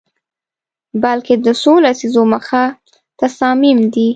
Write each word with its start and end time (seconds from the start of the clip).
بلکه 1.03 1.33
د 1.45 1.47
څو 1.61 1.73
لسیزو 1.85 2.23
مخه 2.33 2.63
تصامیم 3.21 3.79
دي 3.93 4.07